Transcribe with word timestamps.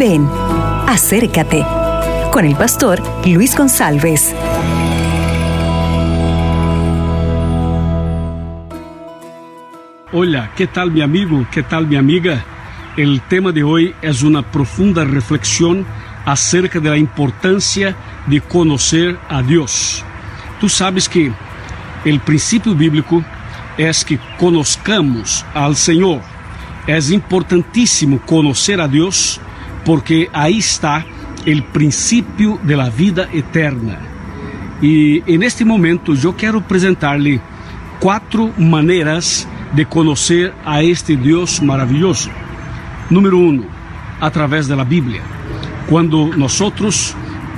Ven, 0.00 0.26
acércate 0.86 1.62
con 2.32 2.46
el 2.46 2.56
pastor 2.56 3.02
Luis 3.26 3.54
González. 3.54 4.34
Hola, 10.10 10.52
¿qué 10.56 10.66
tal 10.68 10.90
mi 10.90 11.02
amigo? 11.02 11.46
¿Qué 11.52 11.62
tal 11.62 11.86
mi 11.86 11.96
amiga? 11.96 12.42
El 12.96 13.20
tema 13.28 13.52
de 13.52 13.62
hoy 13.62 13.94
es 14.00 14.22
una 14.22 14.40
profunda 14.40 15.04
reflexión 15.04 15.84
acerca 16.24 16.80
de 16.80 16.88
la 16.88 16.96
importancia 16.96 17.94
de 18.26 18.40
conocer 18.40 19.18
a 19.28 19.42
Dios. 19.42 20.02
Tú 20.58 20.70
sabes 20.70 21.10
que 21.10 21.30
el 22.06 22.20
principio 22.20 22.74
bíblico 22.74 23.22
es 23.76 24.02
que 24.02 24.18
conozcamos 24.38 25.44
al 25.52 25.76
Señor. 25.76 26.22
Es 26.86 27.10
importantísimo 27.10 28.18
conocer 28.22 28.80
a 28.80 28.88
Dios 28.88 29.38
porque 29.84 30.28
ahí 30.32 30.58
está 30.58 31.04
el 31.46 31.62
principio 31.62 32.58
de 32.62 32.76
la 32.76 32.90
vida 32.90 33.28
eterna. 33.32 33.98
Y 34.82 35.22
en 35.32 35.42
este 35.42 35.64
momento 35.64 36.14
yo 36.14 36.34
quiero 36.36 36.60
presentarle 36.62 37.40
cuatro 37.98 38.50
maneras 38.58 39.46
de 39.74 39.86
conocer 39.86 40.54
a 40.64 40.82
este 40.82 41.16
Dios 41.16 41.62
maravilloso. 41.62 42.30
Número 43.08 43.38
uno, 43.38 43.64
a 44.20 44.30
través 44.30 44.68
de 44.68 44.76
la 44.76 44.84
Biblia. 44.84 45.22
Cuando 45.88 46.30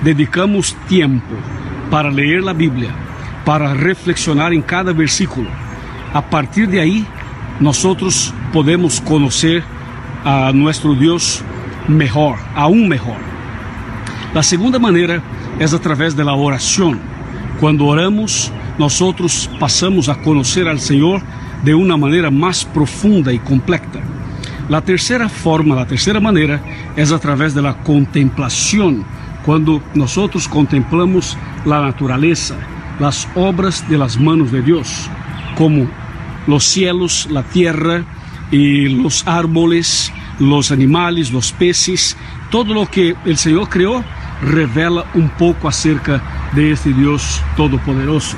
dedicamos 0.02 0.74
tiempo 0.88 1.34
para 1.90 2.10
leer 2.10 2.42
la 2.42 2.52
Biblia, 2.52 2.90
para 3.44 3.74
reflexionar 3.74 4.52
en 4.52 4.62
cada 4.62 4.92
versículo, 4.92 5.48
a 6.12 6.22
partir 6.22 6.68
de 6.68 6.80
ahí 6.80 7.06
nosotros 7.60 8.34
podemos 8.52 9.00
conocer 9.00 9.62
a 10.24 10.50
nuestro 10.52 10.94
Dios 10.94 11.42
mejor, 11.88 12.36
aún 12.54 12.88
mejor. 12.88 13.16
La 14.34 14.42
segunda 14.42 14.78
manera 14.78 15.22
es 15.58 15.74
a 15.74 15.78
través 15.78 16.16
de 16.16 16.24
la 16.24 16.34
oración. 16.34 16.98
Cuando 17.60 17.86
oramos, 17.86 18.52
nosotros 18.78 19.50
pasamos 19.60 20.08
a 20.08 20.16
conocer 20.16 20.68
al 20.68 20.80
Señor 20.80 21.22
de 21.62 21.74
una 21.74 21.96
manera 21.96 22.30
más 22.30 22.64
profunda 22.64 23.32
y 23.32 23.38
completa. 23.38 24.00
La 24.68 24.80
tercera 24.80 25.28
forma, 25.28 25.74
la 25.74 25.86
tercera 25.86 26.20
manera 26.20 26.60
es 26.96 27.12
a 27.12 27.18
través 27.18 27.54
de 27.54 27.62
la 27.62 27.74
contemplación, 27.82 29.04
cuando 29.44 29.82
nosotros 29.94 30.48
contemplamos 30.48 31.36
la 31.64 31.82
naturaleza, 31.82 32.54
las 32.98 33.28
obras 33.34 33.88
de 33.88 33.98
las 33.98 34.18
manos 34.18 34.52
de 34.52 34.62
Dios, 34.62 35.10
como 35.56 35.88
los 36.46 36.64
cielos, 36.64 37.28
la 37.30 37.42
tierra 37.42 38.04
y 38.50 38.88
los 38.88 39.26
árboles, 39.26 40.12
los 40.42 40.72
animales, 40.72 41.30
los 41.30 41.52
peces, 41.52 42.16
todo 42.50 42.74
lo 42.74 42.86
que 42.86 43.14
el 43.24 43.38
Señor 43.38 43.68
creó 43.68 44.04
revela 44.42 45.04
un 45.14 45.28
poco 45.30 45.68
acerca 45.68 46.50
de 46.52 46.72
este 46.72 46.92
Dios 46.92 47.40
todopoderoso. 47.56 48.36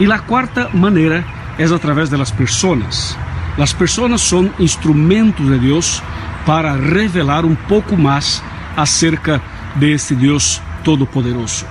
Y 0.00 0.06
la 0.06 0.20
cuarta 0.20 0.68
manera 0.72 1.24
es 1.56 1.70
a 1.70 1.78
través 1.78 2.10
de 2.10 2.18
las 2.18 2.32
personas. 2.32 3.16
Las 3.56 3.72
personas 3.72 4.20
son 4.20 4.52
instrumentos 4.58 5.48
de 5.48 5.58
Dios 5.58 6.02
para 6.44 6.76
revelar 6.76 7.44
un 7.44 7.56
poco 7.56 7.96
más 7.96 8.42
acerca 8.76 9.40
de 9.76 9.92
este 9.92 10.16
Dios 10.16 10.60
todopoderoso. 10.82 11.66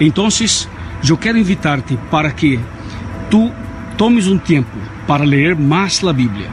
Entonces, 0.00 0.68
yo 1.02 1.18
quiero 1.18 1.38
invitarte 1.38 1.98
para 2.10 2.34
que 2.34 2.58
tú 3.30 3.50
tomes 3.96 4.26
un 4.26 4.40
tiempo 4.40 4.72
para 5.06 5.26
leer 5.26 5.56
más 5.56 6.02
la 6.02 6.12
Biblia, 6.12 6.48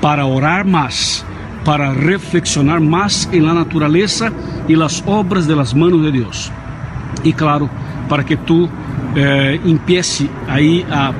para 0.00 0.24
orar 0.24 0.64
más, 0.64 1.24
para 1.64 1.92
reflexionar 1.92 2.80
más 2.80 3.28
en 3.32 3.46
la 3.46 3.54
naturaleza 3.54 4.32
y 4.68 4.76
las 4.76 5.02
obras 5.06 5.46
de 5.46 5.56
las 5.56 5.74
manos 5.74 6.02
de 6.02 6.12
Dios. 6.12 6.50
Y 7.22 7.32
claro, 7.32 7.68
para 8.08 8.24
que 8.24 8.36
tú 8.36 8.68
eh, 9.14 9.60
empiece 9.64 10.28
ahí 10.48 10.84
a, 10.90 11.12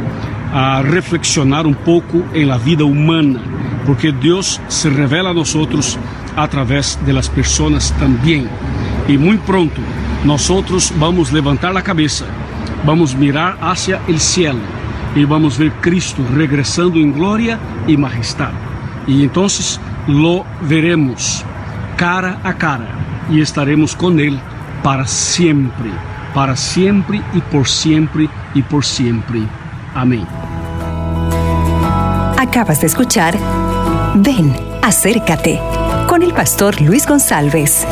a 0.53 0.82
reflexionar 0.82 1.66
un 1.66 1.75
poco 1.75 2.25
en 2.32 2.48
la 2.48 2.59
vida 2.59 2.84
humana, 2.84 3.41
porque 3.87 4.12
Dios 4.12 4.60
se 4.69 4.91
revela 4.91 5.31
a 5.31 5.34
nosotros 5.34 5.98
a 6.37 6.48
través 6.48 6.98
de 7.04 7.12
las 7.12 7.28
personas 7.28 7.93
también. 7.98 8.48
Y 9.09 9.19
muy 9.19 9.37
pronto 9.38 9.81
nosotros 10.25 10.93
vamos 10.98 11.32
levantar 11.32 11.72
la 11.72 11.82
cabeza, 11.82 12.25
vamos 12.84 13.14
mirar 13.14 13.59
hacia 13.60 14.00
el 14.06 14.20
cielo 14.20 14.60
y 15.14 15.25
vamos 15.25 15.59
ver 15.59 15.72
Cristo 15.81 16.22
regresando 16.34 16.98
en 16.98 17.12
gloria 17.12 17.59
y 17.87 17.97
majestad. 17.97 18.50
Y 19.06 19.25
entonces 19.25 19.81
lo 20.06 20.44
veremos 20.62 21.44
cara 21.97 22.38
a 22.44 22.55
cara 22.55 22.88
y 23.31 23.41
estaremos 23.41 23.94
con 23.94 24.19
Él 24.21 24.38
para 24.83 25.06
siempre, 25.06 25.91
para 26.34 26.56
siempre 26.56 27.22
y 27.34 27.41
por 27.41 27.69
siempre 27.69 28.28
y 28.55 28.62
por 28.62 28.84
siempre. 28.84 29.43
Amén. 29.94 30.27
Acabas 32.38 32.81
de 32.81 32.87
escuchar 32.87 33.37
Ven, 34.15 34.56
acércate 34.83 35.61
con 36.09 36.22
el 36.22 36.32
pastor 36.32 36.81
Luis 36.81 37.06
González. 37.06 37.87